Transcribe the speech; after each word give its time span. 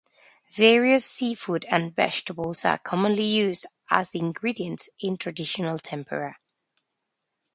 Various 0.55 1.05
seafood 1.05 1.63
and 1.65 1.95
vegetables 1.95 2.65
are 2.65 2.79
commonly 2.79 3.21
used 3.21 3.67
as 3.91 4.09
the 4.09 4.17
ingredients 4.17 4.89
in 4.99 5.15
traditional 5.15 5.77
tempura. 5.77 6.37